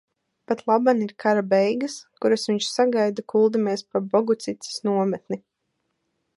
[0.51, 5.43] Patlaban ir kara beigas, kuras viņš sagaida, kuldamies pa Bogucices nometni.